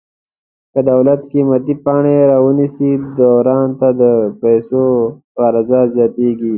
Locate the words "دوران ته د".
3.19-4.01